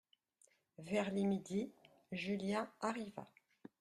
Vers 0.79 1.11
les 1.11 1.23
midi 1.25 1.69
Julien 2.11 2.67
arriva. 2.81 3.27